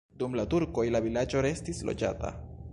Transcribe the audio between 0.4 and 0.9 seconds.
turkoj